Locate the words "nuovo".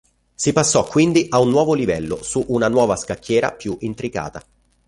1.49-1.75